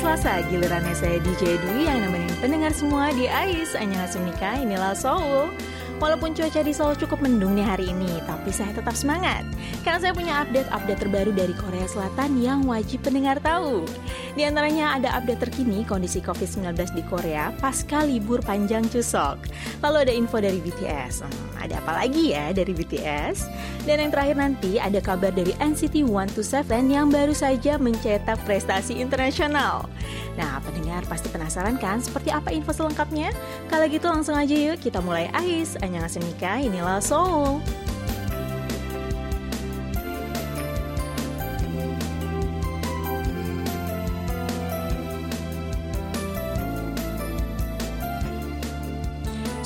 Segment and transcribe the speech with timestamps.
[0.00, 5.52] Selasa, gilirannya saya DJ Dwi yang nemenin pendengar semua di AIS Annyeonghaseyo inilah Seoul.
[6.00, 9.44] Walaupun cuaca di Seoul cukup mendung nih hari ini, tapi saya tetap semangat.
[9.84, 13.84] Karena saya punya update-update terbaru dari Korea Selatan yang wajib pendengar tahu.
[14.32, 19.36] Di antaranya ada update terkini kondisi COVID-19 di Korea pasca libur panjang Chuseok.
[19.84, 21.28] Lalu ada info dari BTS.
[21.28, 23.46] Hmm, ada apa lagi ya dari BTS?
[23.84, 29.86] Dan yang terakhir nanti ada kabar dari NCT 127 yang baru saja mencetak prestasi internasional.
[30.40, 33.30] Nah, pendengar pasti penasaran kan seperti apa info selengkapnya?
[33.68, 35.76] Kalau gitu langsung aja yuk kita mulai Ais.
[35.84, 36.32] Annyeonghaseyo,
[36.64, 37.60] inilah Seoul.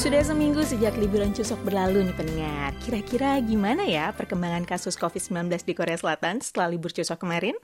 [0.05, 2.77] Sudah seminggu sejak liburan Cusok berlalu nih pendengar.
[2.85, 7.57] Kira-kira gimana ya perkembangan kasus COVID-19 di Korea Selatan setelah libur Cusok kemarin?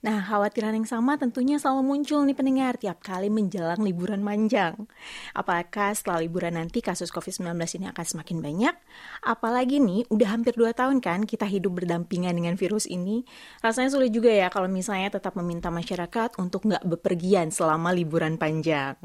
[0.00, 4.88] Nah, khawatiran yang sama tentunya selalu muncul nih pendengar tiap kali menjelang liburan panjang.
[5.36, 8.74] Apakah setelah liburan nanti kasus COVID-19 ini akan semakin banyak?
[9.20, 13.28] Apalagi nih, udah hampir 2 tahun kan kita hidup berdampingan dengan virus ini.
[13.60, 18.96] Rasanya sulit juga ya kalau misalnya tetap meminta masyarakat untuk nggak bepergian selama liburan panjang.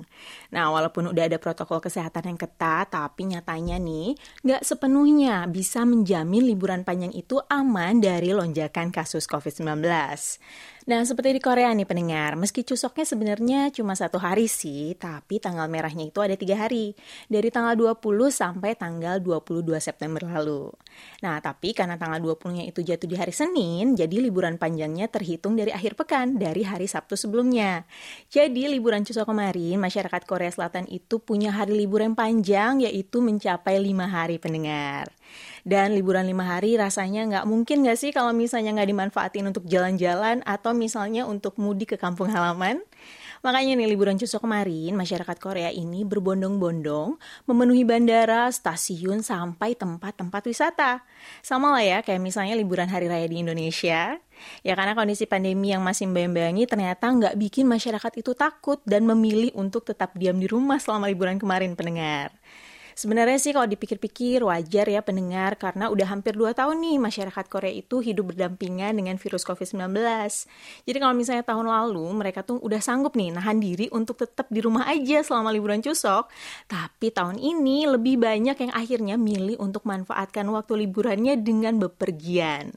[0.55, 4.15] Nah, walaupun udah ada protokol kesehatan yang ketat, tapi nyatanya nih
[4.47, 9.83] nggak sepenuhnya bisa menjamin liburan panjang itu aman dari lonjakan kasus COVID-19.
[10.85, 15.65] Nah, seperti di Korea nih pendengar, meski cusoknya sebenarnya cuma satu hari sih, tapi tanggal
[15.65, 16.93] merahnya itu ada tiga hari,
[17.25, 20.69] dari tanggal 20 sampai tanggal 22 September lalu.
[21.25, 25.73] Nah, tapi karena tanggal 20-nya itu jatuh di hari Senin, jadi liburan panjangnya terhitung dari
[25.73, 27.89] akhir pekan, dari hari Sabtu sebelumnya.
[28.29, 33.81] Jadi, liburan cusok kemarin, masyarakat Korea Selatan itu punya hari libur yang panjang, yaitu mencapai
[33.81, 35.09] lima hari pendengar.
[35.65, 40.45] Dan liburan lima hari rasanya nggak mungkin nggak sih kalau misalnya nggak dimanfaatin untuk jalan-jalan
[40.45, 42.85] atau misalnya untuk mudik ke kampung halaman?
[43.45, 51.05] Makanya nih liburan Chuseok kemarin, masyarakat Korea ini berbondong-bondong memenuhi bandara, stasiun, sampai tempat-tempat wisata.
[51.45, 54.17] Sama lah ya kayak misalnya liburan hari raya di Indonesia.
[54.65, 59.53] Ya karena kondisi pandemi yang masih membayang ternyata nggak bikin masyarakat itu takut dan memilih
[59.53, 62.33] untuk tetap diam di rumah selama liburan kemarin pendengar.
[62.95, 67.75] Sebenarnya sih kalau dipikir-pikir wajar ya pendengar karena udah hampir 2 tahun nih masyarakat Korea
[67.75, 69.91] itu hidup berdampingan dengan virus COVID-19.
[70.87, 74.63] Jadi kalau misalnya tahun lalu mereka tuh udah sanggup nih nahan diri untuk tetap di
[74.63, 76.31] rumah aja selama liburan cusok,
[76.71, 82.71] tapi tahun ini lebih banyak yang akhirnya milih untuk manfaatkan waktu liburannya dengan bepergian.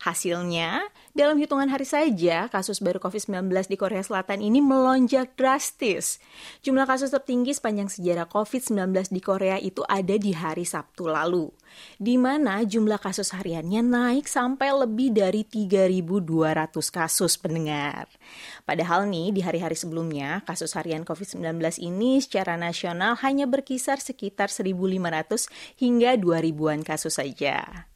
[0.00, 0.80] Hasilnya,
[1.12, 6.16] dalam hitungan hari saja, kasus baru COVID-19 di Korea Selatan ini melonjak drastis.
[6.64, 11.52] Jumlah kasus tertinggi sepanjang sejarah COVID-19 di Korea itu ada di hari Sabtu lalu,
[11.98, 18.08] di mana jumlah kasus hariannya naik sampai lebih dari 3.200 kasus pendengar.
[18.64, 25.50] Padahal nih, di hari-hari sebelumnya, kasus harian COVID-19 ini secara nasional hanya berkisar sekitar 1.500
[25.76, 27.88] hingga 2.000-an kasus saja.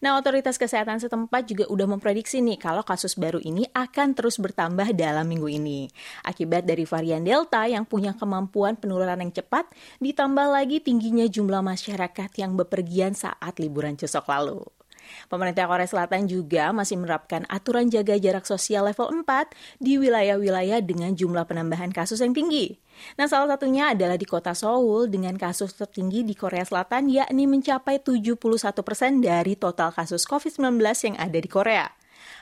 [0.00, 4.96] Nah, otoritas kesehatan setempat juga udah memprediksi nih kalau kasus baru ini akan terus bertambah
[4.96, 5.86] dalam minggu ini.
[6.24, 9.68] Akibat dari varian Delta yang punya kemampuan penularan yang cepat,
[10.00, 14.79] ditambah lagi tingginya jumlah masyarakat yang bepergian saat liburan cusok lalu.
[15.28, 21.14] Pemerintah Korea Selatan juga masih menerapkan aturan jaga jarak sosial level 4 di wilayah-wilayah dengan
[21.14, 22.78] jumlah penambahan kasus yang tinggi.
[23.16, 28.02] Nah, salah satunya adalah di kota Seoul dengan kasus tertinggi di Korea Selatan yakni mencapai
[28.02, 28.36] 71
[28.84, 31.88] persen dari total kasus COVID-19 yang ada di Korea.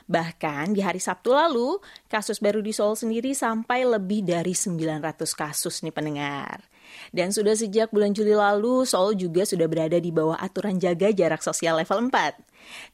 [0.08, 1.78] Bahkan di hari Sabtu lalu,
[2.08, 6.64] kasus baru di Seoul sendiri sampai lebih dari 900 kasus nih pendengar.
[7.10, 11.40] Dan sudah sejak bulan Juli lalu, Seoul juga sudah berada di bawah aturan jaga jarak
[11.40, 12.48] sosial level 4.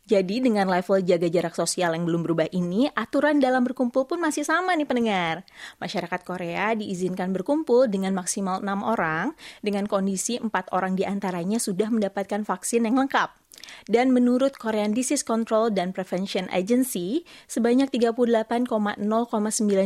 [0.06, 4.44] Jadi dengan level jaga jarak sosial yang belum berubah ini, aturan dalam berkumpul pun masih
[4.46, 5.42] sama nih pendengar.
[5.82, 9.34] Masyarakat Korea diizinkan berkumpul dengan maksimal 6 orang,
[9.64, 13.43] dengan kondisi 4 orang di antaranya sudah mendapatkan vaksin yang lengkap.
[13.84, 18.96] Dan menurut Korean Disease Control dan Prevention Agency, sebanyak 38,09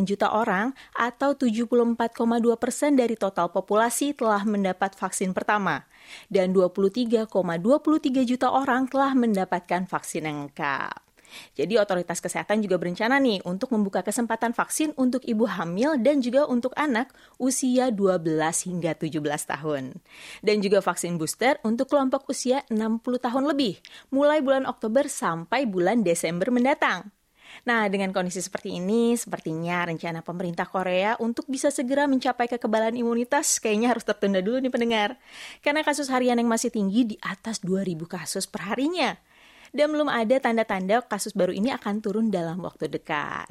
[0.06, 1.96] juta orang atau 74,2
[2.60, 5.88] persen dari total populasi telah mendapat vaksin pertama.
[6.30, 7.26] Dan 23,23
[8.28, 11.07] juta orang telah mendapatkan vaksin lengkap.
[11.54, 16.48] Jadi otoritas kesehatan juga berencana nih untuk membuka kesempatan vaksin untuk ibu hamil dan juga
[16.48, 18.24] untuk anak usia 12
[18.68, 19.98] hingga 17 tahun.
[20.40, 23.80] Dan juga vaksin booster untuk kelompok usia 60 tahun lebih,
[24.12, 27.10] mulai bulan Oktober sampai bulan Desember mendatang.
[27.64, 33.56] Nah, dengan kondisi seperti ini, sepertinya rencana pemerintah Korea untuk bisa segera mencapai kekebalan imunitas
[33.56, 35.10] kayaknya harus tertunda dulu nih pendengar.
[35.64, 39.16] Karena kasus harian yang masih tinggi di atas 2000 kasus per harinya
[39.72, 43.48] dan belum ada tanda-tanda kasus baru ini akan turun dalam waktu dekat.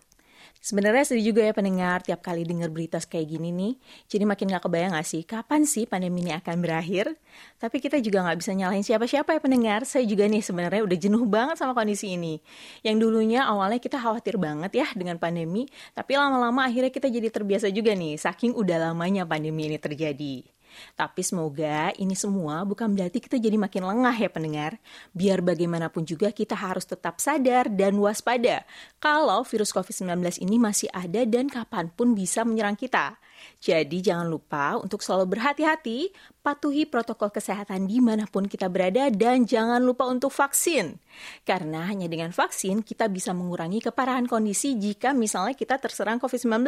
[0.57, 3.73] Sebenarnya sedih juga ya pendengar tiap kali dengar berita kayak gini nih.
[4.09, 7.13] Jadi makin gak kebayang gak sih kapan sih pandemi ini akan berakhir?
[7.61, 9.85] Tapi kita juga gak bisa nyalahin siapa-siapa ya pendengar.
[9.85, 12.41] Saya juga nih sebenarnya udah jenuh banget sama kondisi ini.
[12.81, 15.69] Yang dulunya awalnya kita khawatir banget ya dengan pandemi.
[15.93, 18.17] Tapi lama-lama akhirnya kita jadi terbiasa juga nih.
[18.17, 20.56] Saking udah lamanya pandemi ini terjadi.
[20.95, 24.81] Tapi semoga ini semua bukan berarti kita jadi makin lengah ya pendengar.
[25.13, 28.63] Biar bagaimanapun juga kita harus tetap sadar dan waspada
[28.97, 33.17] kalau virus COVID-19 ini masih ada dan kapan pun bisa menyerang kita.
[33.61, 36.09] Jadi jangan lupa untuk selalu berhati-hati,
[36.41, 40.97] patuhi protokol kesehatan di mana pun kita berada, dan jangan lupa untuk vaksin.
[41.43, 46.67] Karena hanya dengan vaksin kita bisa mengurangi keparahan kondisi jika misalnya kita terserang COVID-19.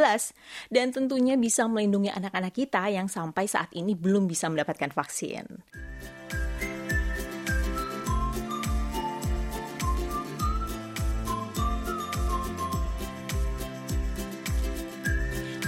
[0.72, 5.46] Dan tentunya bisa melindungi anak-anak kita yang sampai saat ini belum bisa mendapatkan vaksin.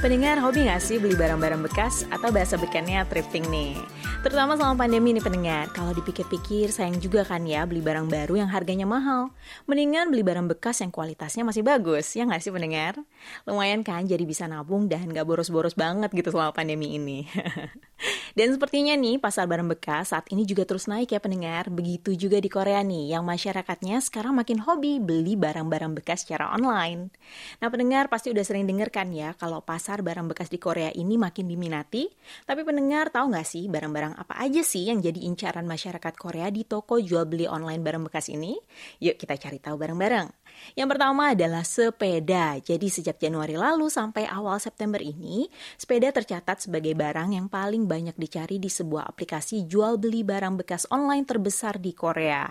[0.02, 3.78] Pendengar hobi gak sih beli barang-barang bekas atau bahasa bekennya thrifting nih?
[4.22, 8.54] Terutama selama pandemi nih pendengar, kalau dipikir-pikir sayang juga kan ya beli barang baru yang
[8.54, 9.34] harganya mahal.
[9.66, 13.02] Mendingan beli barang bekas yang kualitasnya masih bagus, ya gak sih pendengar?
[13.50, 17.26] Lumayan kan jadi bisa nabung dan gak boros-boros banget gitu selama pandemi ini.
[18.32, 21.68] Dan sepertinya nih, pasar barang bekas saat ini juga terus naik ya pendengar.
[21.70, 27.12] Begitu juga di Korea nih, yang masyarakatnya sekarang makin hobi beli barang-barang bekas secara online.
[27.60, 31.20] Nah pendengar pasti udah sering denger kan ya, kalau pasar barang bekas di Korea ini
[31.20, 32.08] makin diminati.
[32.48, 36.66] Tapi pendengar tahu nggak sih barang-barang apa aja sih yang jadi incaran masyarakat Korea di
[36.66, 38.58] toko jual beli online barang bekas ini?
[39.00, 40.41] Yuk kita cari tahu bareng-bareng.
[40.74, 42.58] Yang pertama adalah sepeda.
[42.62, 48.16] Jadi sejak Januari lalu sampai awal September ini, sepeda tercatat sebagai barang yang paling banyak
[48.16, 52.48] dicari di sebuah aplikasi jual beli barang bekas online terbesar di Korea.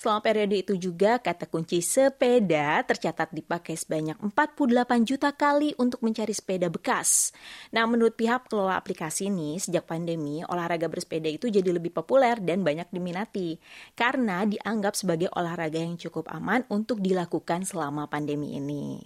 [0.00, 6.32] Selama periode itu juga kata kunci sepeda tercatat dipakai sebanyak 48 juta kali untuk mencari
[6.32, 7.32] sepeda bekas.
[7.72, 12.64] Nah, menurut pihak kelola aplikasi ini, sejak pandemi, olahraga bersepeda itu jadi lebih populer dan
[12.64, 13.56] banyak diminati
[13.96, 19.00] karena dianggap sebagai olahraga yang cukup aman untuk dilakukan dilakukan selama pandemi ini.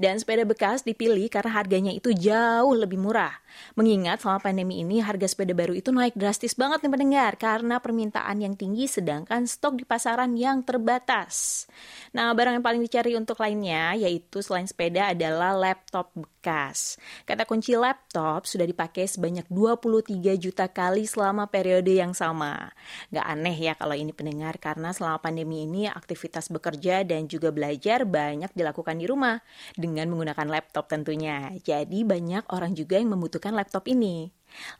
[0.00, 3.36] Dan sepeda bekas dipilih karena harganya itu jauh lebih murah.
[3.76, 8.40] Mengingat selama pandemi ini harga sepeda baru itu naik drastis banget nih pendengar karena permintaan
[8.40, 11.68] yang tinggi sedangkan stok di pasaran yang terbatas.
[12.16, 16.96] Nah, barang yang paling dicari untuk lainnya yaitu selain sepeda adalah laptop bekas.
[17.28, 22.72] Kata kunci laptop sudah dipakai sebanyak 23 juta kali selama periode yang sama.
[23.12, 27.71] Gak aneh ya kalau ini pendengar karena selama pandemi ini aktivitas bekerja dan juga belajar
[27.72, 29.40] belajar banyak dilakukan di rumah
[29.72, 31.48] dengan menggunakan laptop tentunya.
[31.64, 34.28] Jadi banyak orang juga yang membutuhkan laptop ini.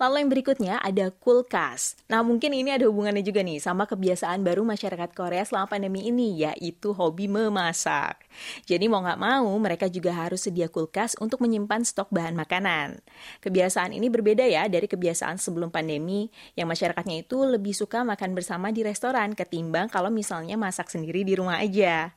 [0.01, 1.95] Lalu yang berikutnya ada kulkas.
[2.09, 6.43] Nah mungkin ini ada hubungannya juga nih sama kebiasaan baru masyarakat Korea selama pandemi ini,
[6.45, 8.23] yaitu hobi memasak.
[8.65, 13.01] Jadi mau nggak mau mereka juga harus sedia kulkas untuk menyimpan stok bahan makanan.
[13.45, 18.73] Kebiasaan ini berbeda ya dari kebiasaan sebelum pandemi, yang masyarakatnya itu lebih suka makan bersama
[18.73, 22.15] di restoran ketimbang kalau misalnya masak sendiri di rumah aja.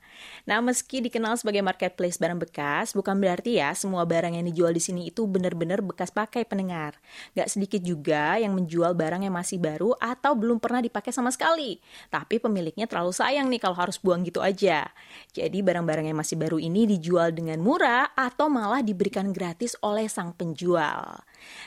[0.48, 4.80] Nah meski dikenal sebagai marketplace barang bekas, bukan berarti ya semua barang yang dijual di
[4.80, 6.98] sini itu benar-benar bekas pakai pendengar.
[7.36, 11.30] Gak Gak sedikit juga yang menjual barang yang masih baru atau belum pernah dipakai sama
[11.30, 11.78] sekali.
[12.10, 14.90] Tapi pemiliknya terlalu sayang nih kalau harus buang gitu aja.
[15.30, 20.34] Jadi barang-barang yang masih baru ini dijual dengan murah atau malah diberikan gratis oleh sang
[20.34, 21.22] penjual.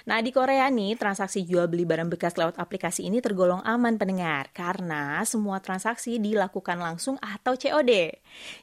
[0.08, 4.48] Nah, di Korea nih, transaksi jual beli barang bekas lewat aplikasi ini tergolong aman pendengar
[4.56, 8.14] karena semua transaksi dilakukan langsung atau COD.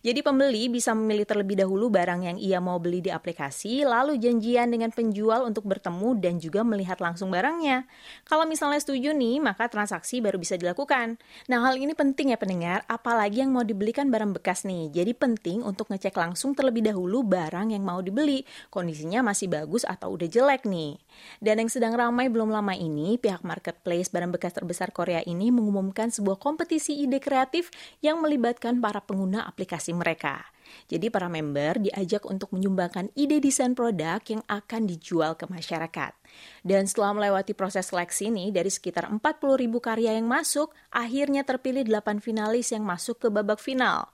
[0.02, 4.72] Jadi pembeli bisa memilih terlebih dahulu barang yang ia mau beli di aplikasi, lalu janjian
[4.72, 7.86] dengan penjual untuk bertemu dan juga melihat langsung barangnya.
[8.26, 11.22] Kalau misalnya setuju nih, maka transaksi baru bisa dilakukan.
[11.46, 14.90] Nah, hal ini penting ya pendengar, apalagi yang mau dibelikan barang bekas nih.
[14.90, 18.44] Jadi penting untuk ngecek langsung terlebih dahulu barang yang mau dibeli,
[18.74, 20.98] kondisinya masih bagus atau udah jelek nih.
[21.44, 26.10] Dan yang sedang ramai belum lama ini, pihak marketplace barang bekas terbesar Korea ini mengumumkan
[26.10, 27.70] sebuah kompetisi ide kreatif
[28.00, 30.55] yang melibatkan para pengguna aplikasi mereka.
[30.86, 36.14] Jadi para member diajak untuk menyumbangkan ide desain produk yang akan dijual ke masyarakat.
[36.62, 39.22] Dan setelah melewati proses seleksi ini, dari sekitar 40
[39.56, 44.12] ribu karya yang masuk, akhirnya terpilih 8 finalis yang masuk ke babak final.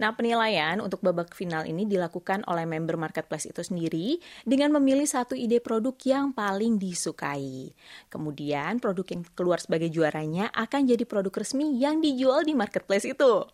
[0.00, 5.36] Nah, penilaian untuk babak final ini dilakukan oleh member marketplace itu sendiri dengan memilih satu
[5.36, 7.72] ide produk yang paling disukai.
[8.08, 13.46] Kemudian, produk yang keluar sebagai juaranya akan jadi produk resmi yang dijual di marketplace itu.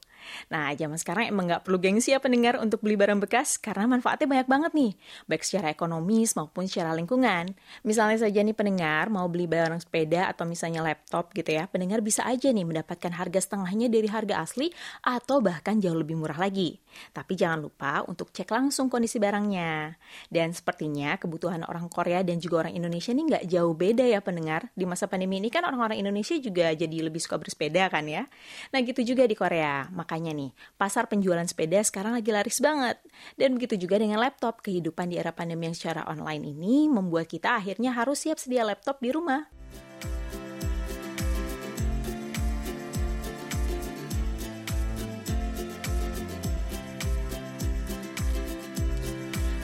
[0.49, 4.29] Nah, zaman sekarang emang nggak perlu gengsi ya pendengar untuk beli barang bekas karena manfaatnya
[4.29, 4.93] banyak banget nih,
[5.29, 7.53] baik secara ekonomis maupun secara lingkungan.
[7.85, 12.25] Misalnya saja nih pendengar mau beli barang sepeda atau misalnya laptop gitu ya, pendengar bisa
[12.27, 14.73] aja nih mendapatkan harga setengahnya dari harga asli
[15.05, 16.81] atau bahkan jauh lebih murah lagi.
[17.15, 19.95] Tapi jangan lupa untuk cek langsung kondisi barangnya.
[20.29, 24.69] Dan sepertinya kebutuhan orang Korea dan juga orang Indonesia ini nggak jauh beda ya pendengar.
[24.75, 28.27] Di masa pandemi ini kan orang-orang Indonesia juga jadi lebih suka bersepeda kan ya.
[28.75, 29.87] Nah gitu juga di Korea.
[29.95, 32.99] Makanya nih, pasar penjualan sepeda sekarang lagi laris banget.
[33.39, 34.59] Dan begitu juga dengan laptop.
[34.59, 38.99] Kehidupan di era pandemi yang secara online ini membuat kita akhirnya harus siap sedia laptop
[38.99, 39.47] di rumah.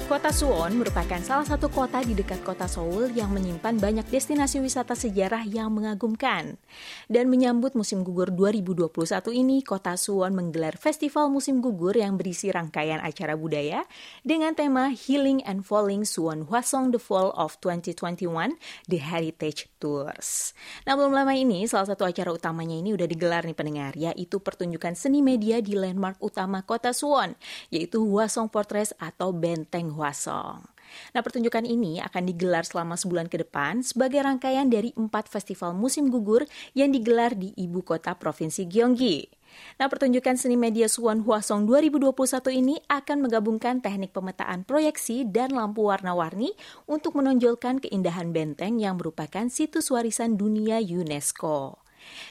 [0.05, 4.93] Kota Suwon merupakan salah satu kota di dekat kota Seoul yang menyimpan banyak destinasi wisata
[4.93, 6.61] sejarah yang mengagumkan.
[7.09, 8.93] Dan menyambut musim gugur 2021
[9.33, 13.89] ini, kota Suwon menggelar festival musim gugur yang berisi rangkaian acara budaya
[14.21, 20.53] dengan tema Healing and Falling Suwon Hwasong The Fall of 2021 The Heritage Tours.
[20.85, 24.93] Nah, belum lama ini, salah satu acara utamanya ini udah digelar nih pendengar, yaitu pertunjukan
[25.01, 27.33] seni media di landmark utama kota Suwon,
[27.73, 30.75] yaitu Hwasong Portraits atau Benteng Hwasong.
[31.15, 36.11] Nah, pertunjukan ini akan digelar selama sebulan ke depan sebagai rangkaian dari empat festival musim
[36.11, 36.47] gugur
[36.77, 39.27] yang digelar di ibu kota provinsi Gyeonggi.
[39.79, 42.11] Nah, pertunjukan seni media Suwon Hwasong 2021
[42.59, 46.59] ini akan menggabungkan teknik pemetaan proyeksi dan lampu warna-warni
[46.91, 51.84] untuk menonjolkan keindahan benteng yang merupakan situs warisan dunia UNESCO.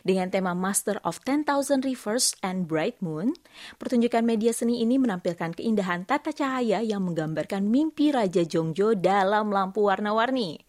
[0.04, 3.38] Dengan tema Master of 10,000 Rivers and Bright Moon,
[3.80, 9.88] pertunjukan media seni ini menampilkan keindahan tata cahaya yang menggambarkan mimpi Raja Jongjo dalam lampu
[9.88, 10.60] warna-warni.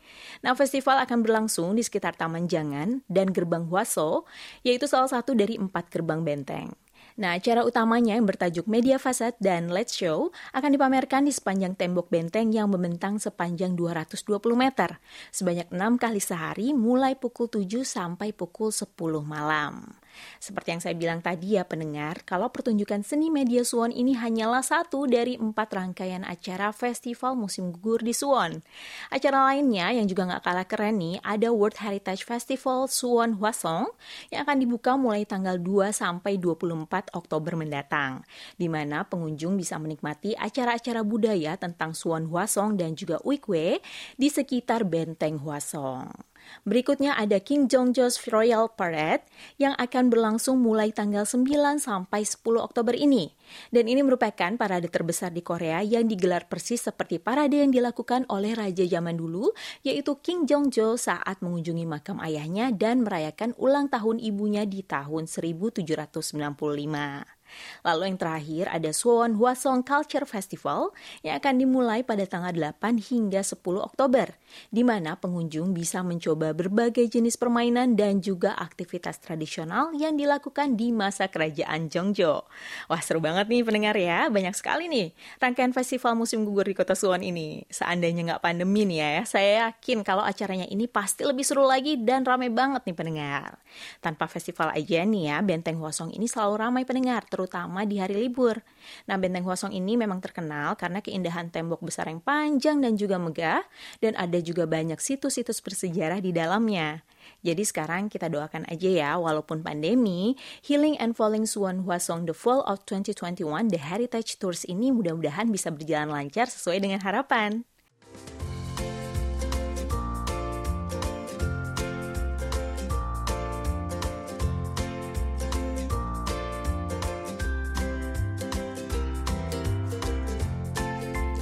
[0.47, 4.29] Nah, festival akan berlangsung di sekitar Taman Jangan dan Gerbang Huaso,
[4.63, 6.84] yaitu salah satu dari empat gerbang benteng.
[7.15, 12.11] Nah, acara utamanya yang bertajuk Media Fasad dan Let's Show akan dipamerkan di sepanjang tembok
[12.11, 14.99] benteng yang membentang sepanjang 220 meter,
[15.31, 19.95] sebanyak enam kali sehari mulai pukul 7 sampai pukul 10 malam.
[20.39, 25.07] Seperti yang saya bilang tadi ya pendengar, kalau pertunjukan seni media Suwon ini hanyalah satu
[25.07, 28.61] dari empat rangkaian acara festival musim gugur di Suwon.
[29.09, 33.89] Acara lainnya yang juga nggak kalah keren nih, ada World Heritage Festival Suwon Hwasong
[34.31, 38.27] yang akan dibuka mulai tanggal 2 sampai 24 Oktober mendatang,
[38.59, 43.79] di mana pengunjung bisa menikmati acara-acara budaya tentang Suwon Hwasong dan juga Uikwe
[44.19, 46.34] di sekitar Benteng Hwasong.
[46.65, 49.27] Berikutnya ada King Jongjo's Royal Parade
[49.61, 51.45] yang akan berlangsung mulai tanggal 9
[51.77, 53.29] sampai 10 Oktober ini.
[53.69, 58.57] Dan ini merupakan parade terbesar di Korea yang digelar persis seperti parade yang dilakukan oleh
[58.57, 59.53] raja zaman dulu,
[59.85, 67.44] yaitu King Jongjo saat mengunjungi makam ayahnya dan merayakan ulang tahun ibunya di tahun 1795.
[67.85, 73.45] Lalu yang terakhir ada Suwon Hwasong Culture Festival yang akan dimulai pada tanggal 8 hingga
[73.45, 74.35] 10 Oktober,
[74.73, 80.95] di mana pengunjung bisa mencoba berbagai jenis permainan dan juga aktivitas tradisional yang dilakukan di
[80.95, 82.47] masa kerajaan Jongjo.
[82.89, 86.97] Wah seru banget nih pendengar ya, banyak sekali nih rangkaian festival musim gugur di kota
[86.97, 87.67] Suwon ini.
[87.69, 92.25] Seandainya nggak pandemi nih ya, saya yakin kalau acaranya ini pasti lebih seru lagi dan
[92.25, 93.61] ramai banget nih pendengar.
[94.01, 98.17] Tanpa festival aja nih ya, Benteng Hwasong ini selalu ramai pendengar, terus terutama di hari
[98.17, 98.65] libur.
[99.05, 103.61] Nah, Benteng Huasong ini memang terkenal karena keindahan tembok besar yang panjang dan juga megah,
[104.01, 107.05] dan ada juga banyak situs-situs bersejarah di dalamnya.
[107.45, 112.65] Jadi sekarang kita doakan aja ya, walaupun pandemi, Healing and Falling Suwon Huasong The Fall
[112.65, 117.69] of 2021 The Heritage Tours ini mudah-mudahan bisa berjalan lancar sesuai dengan harapan.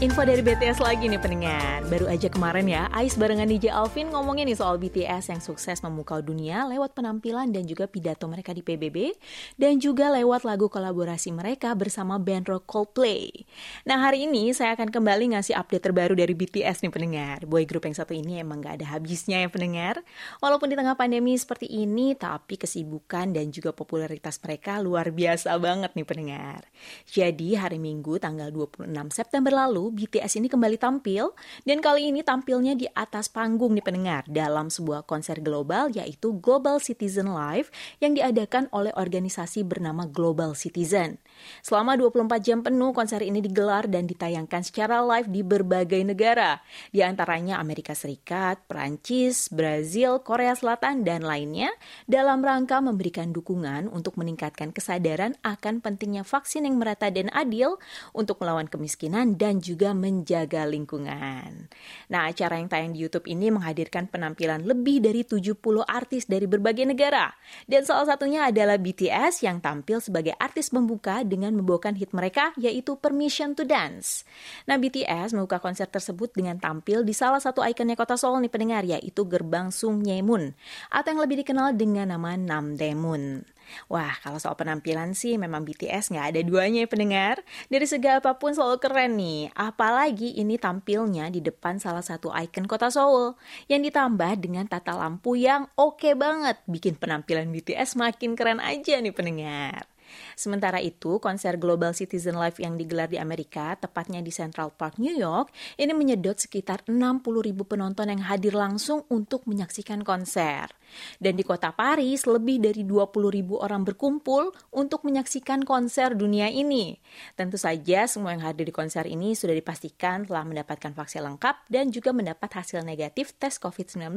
[0.03, 1.87] Info dari BTS lagi nih pendengar.
[1.87, 6.19] Baru aja kemarin ya, Ais barengan DJ Alvin ngomongin nih soal BTS yang sukses memukau
[6.19, 9.15] dunia lewat penampilan dan juga pidato mereka di PBB
[9.55, 13.47] dan juga lewat lagu kolaborasi mereka bersama band rock Coldplay.
[13.87, 17.47] Nah hari ini saya akan kembali ngasih update terbaru dari BTS nih pendengar.
[17.47, 20.03] Boy group yang satu ini emang gak ada habisnya ya pendengar.
[20.43, 25.95] Walaupun di tengah pandemi seperti ini, tapi kesibukan dan juga popularitas mereka luar biasa banget
[25.95, 26.67] nih pendengar.
[27.07, 31.37] Jadi hari Minggu tanggal 26 September lalu BTS ini kembali tampil
[31.69, 36.81] dan kali ini tampilnya di atas panggung nih pendengar dalam sebuah konser global yaitu Global
[36.81, 37.69] Citizen Live
[38.01, 41.21] yang diadakan oleh organisasi bernama Global Citizen.
[41.61, 46.59] Selama 24 jam penuh, konser ini digelar dan ditayangkan secara live di berbagai negara,
[46.91, 51.71] di antaranya Amerika Serikat, Prancis, Brazil, Korea Selatan, dan lainnya,
[52.07, 57.79] dalam rangka memberikan dukungan untuk meningkatkan kesadaran akan pentingnya vaksin yang merata dan adil
[58.13, 61.71] untuk melawan kemiskinan dan juga menjaga lingkungan.
[62.11, 66.87] Nah, acara yang tayang di YouTube ini menghadirkan penampilan lebih dari 70 artis dari berbagai
[66.87, 67.33] negara,
[67.67, 73.01] dan salah satunya adalah BTS yang tampil sebagai artis pembuka dengan membawakan hit mereka yaitu
[73.01, 74.29] Permission to Dance.
[74.69, 78.85] Nah, BTS membuka konser tersebut dengan tampil di salah satu ikonnya kota Seoul nih pendengar
[78.85, 80.53] yaitu Gerbang Sungyemun
[80.93, 83.49] atau yang lebih dikenal dengan nama Namdaemun.
[83.89, 87.35] Wah, kalau soal penampilan sih memang BTS nggak ada duanya ya pendengar.
[87.69, 89.53] Dari segi apa pun selalu keren nih.
[89.55, 93.39] Apalagi ini tampilnya di depan salah satu ikon kota Seoul.
[93.71, 96.61] Yang ditambah dengan tata lampu yang oke okay banget.
[96.69, 99.92] Bikin penampilan BTS makin keren aja nih pendengar.
[100.35, 105.13] Sementara itu, konser Global Citizen Live yang digelar di Amerika, tepatnya di Central Park, New
[105.13, 110.73] York, ini menyedot sekitar 60 ribu penonton yang hadir langsung untuk menyaksikan konser.
[111.19, 116.99] Dan di kota Paris, lebih dari 20 ribu orang berkumpul untuk menyaksikan konser dunia ini.
[117.37, 121.89] Tentu saja semua yang hadir di konser ini sudah dipastikan telah mendapatkan vaksin lengkap dan
[121.91, 124.17] juga mendapat hasil negatif tes COVID-19.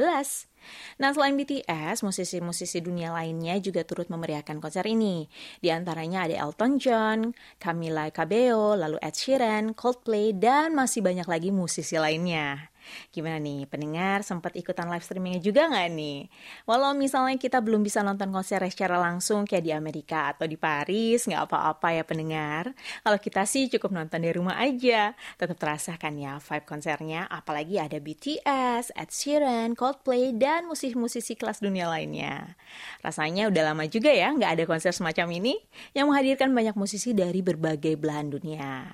[0.98, 5.30] Nah, selain BTS, musisi-musisi dunia lainnya juga turut memeriahkan konser ini.
[5.62, 7.20] Di antaranya ada Elton John,
[7.62, 12.75] Camila Cabello, lalu Ed Sheeran, Coldplay, dan masih banyak lagi musisi lainnya.
[13.10, 16.20] Gimana nih, pendengar sempat ikutan live streamingnya juga nggak nih?
[16.70, 21.26] Walau misalnya kita belum bisa nonton konser secara langsung kayak di Amerika atau di Paris,
[21.26, 22.76] nggak apa-apa ya pendengar.
[23.02, 25.18] Kalau kita sih cukup nonton di rumah aja.
[25.38, 31.62] Tetap terasa kan ya vibe konsernya, apalagi ada BTS, Ed Sheeran, Coldplay, dan musisi-musisi kelas
[31.62, 32.56] dunia lainnya.
[33.02, 35.54] Rasanya udah lama juga ya nggak ada konser semacam ini
[35.94, 38.92] yang menghadirkan banyak musisi dari berbagai belahan dunia.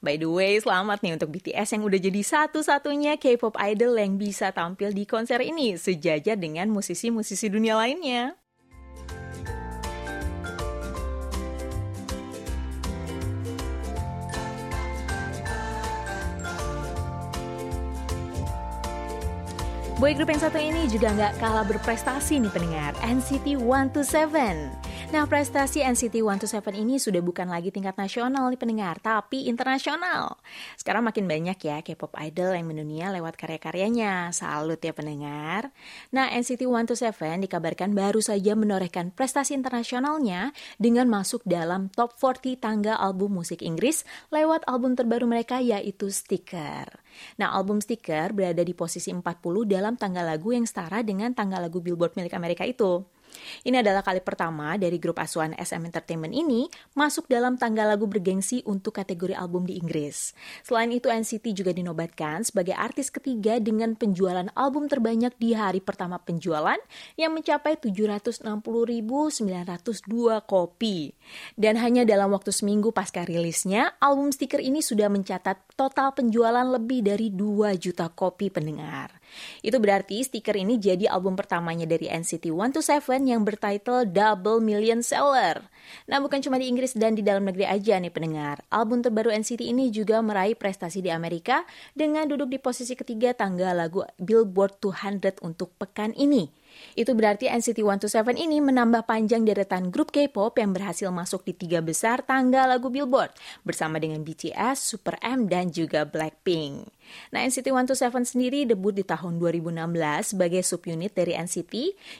[0.00, 4.52] By the way, selamat nih untuk BTS yang udah jadi satu-satunya K-pop idol yang bisa
[4.52, 8.36] tampil di konser ini sejajar dengan musisi-musisi dunia lainnya.
[19.96, 24.85] Boy group yang satu ini juga nggak kalah berprestasi nih pendengar, NCT 127.
[25.06, 30.34] Nah, prestasi NCT 127 ini sudah bukan lagi tingkat nasional nih pendengar, tapi internasional.
[30.74, 34.34] Sekarang makin banyak ya K-pop idol yang mendunia lewat karya-karyanya.
[34.34, 35.70] Salut ya pendengar.
[36.10, 40.50] Nah, NCT 127 dikabarkan baru saja menorehkan prestasi internasionalnya
[40.82, 44.02] dengan masuk dalam top 40 tangga album musik Inggris
[44.34, 46.90] lewat album terbaru mereka yaitu Sticker.
[47.38, 49.22] Nah, album Sticker berada di posisi 40
[49.70, 53.06] dalam tangga lagu yang setara dengan tangga lagu Billboard milik Amerika itu.
[53.64, 58.62] Ini adalah kali pertama dari grup asuhan SM Entertainment ini masuk dalam tangga lagu bergengsi
[58.64, 60.32] untuk kategori album di Inggris.
[60.62, 66.20] Selain itu NCT juga dinobatkan sebagai artis ketiga dengan penjualan album terbanyak di hari pertama
[66.20, 66.78] penjualan
[67.14, 68.42] yang mencapai 760.902
[70.44, 71.12] kopi.
[71.54, 77.04] Dan hanya dalam waktu seminggu pasca rilisnya, album stiker ini sudah mencatat total penjualan lebih
[77.04, 79.12] dari 2 juta kopi pendengar.
[79.60, 85.64] Itu berarti stiker ini jadi album pertamanya dari NCT 127 yang bertitle Double Million Seller.
[86.10, 88.66] Nah, bukan cuma di Inggris dan di dalam negeri aja nih pendengar.
[88.72, 91.62] Album terbaru NCT ini juga meraih prestasi di Amerika
[91.94, 96.65] dengan duduk di posisi ketiga tangga lagu Billboard 200 untuk pekan ini.
[96.96, 101.84] Itu berarti NCT 127 ini menambah panjang deretan grup K-pop yang berhasil masuk di tiga
[101.84, 103.36] besar tangga lagu Billboard
[103.68, 106.88] bersama dengan BTS, Super M, dan juga Blackpink.
[107.36, 111.74] Nah, NCT 127 sendiri debut di tahun 2016 sebagai subunit dari NCT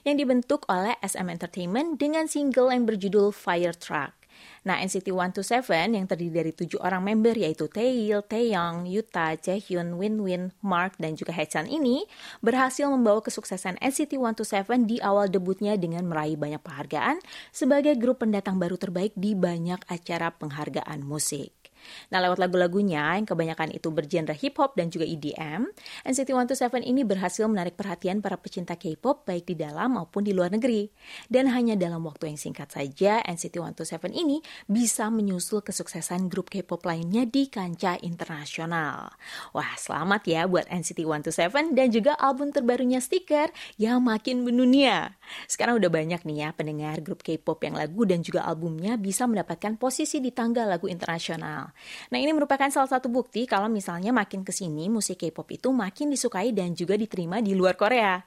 [0.05, 4.26] yang dibentuk oleh SM Entertainment dengan single yang berjudul Fire Truck.
[4.67, 10.51] Nah, NCT 127 yang terdiri dari tujuh orang member yaitu Taeil, Taeyong, Yuta, Jaehyun, Winwin,
[10.59, 12.03] Mark, dan juga Haechan ini
[12.43, 17.23] berhasil membawa kesuksesan NCT 127 di awal debutnya dengan meraih banyak penghargaan
[17.55, 21.66] sebagai grup pendatang baru terbaik di banyak acara penghargaan musik.
[22.13, 25.67] Nah, lewat lagu-lagunya yang kebanyakan itu bergenre hip hop dan juga EDM,
[26.07, 30.53] NCT 127 ini berhasil menarik perhatian para pecinta K-pop baik di dalam maupun di luar
[30.53, 30.89] negeri.
[31.27, 36.83] Dan hanya dalam waktu yang singkat saja, NCT 127 ini bisa menyusul kesuksesan grup K-pop
[36.87, 39.15] lainnya di kancah internasional.
[39.53, 45.19] Wah, selamat ya buat NCT 127 dan juga album terbarunya Sticker yang makin mendunia.
[45.47, 49.77] Sekarang udah banyak nih ya pendengar grup K-pop yang lagu dan juga albumnya bisa mendapatkan
[49.77, 51.76] posisi di tangga lagu internasional.
[52.11, 56.13] Nah ini merupakan salah satu bukti kalau misalnya makin ke sini musik K-pop itu makin
[56.13, 58.21] disukai dan juga diterima di luar Korea.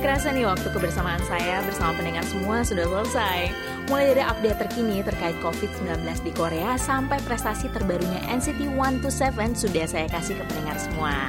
[0.00, 3.52] Nggak kerasa nih waktu kebersamaan saya bersama pendengar semua sudah selesai.
[3.92, 10.08] Mulai dari update terkini terkait COVID-19 di Korea sampai prestasi terbarunya NCT 127 sudah saya
[10.08, 11.28] kasih ke pendengar semua.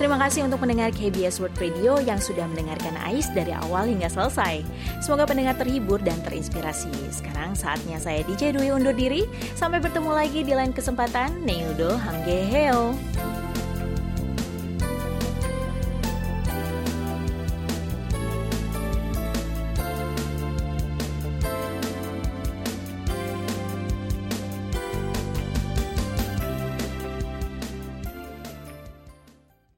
[0.00, 4.64] Terima kasih untuk pendengar KBS World Radio yang sudah mendengarkan AIS dari awal hingga selesai.
[5.04, 7.12] Semoga pendengar terhibur dan terinspirasi.
[7.12, 9.28] Sekarang saatnya saya DJ Dwi undur diri.
[9.60, 11.44] Sampai bertemu lagi di lain kesempatan.
[11.44, 12.48] Neudo Hangge.